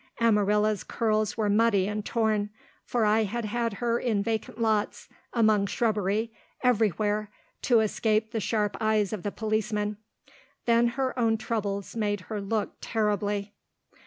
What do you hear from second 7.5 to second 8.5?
to escape the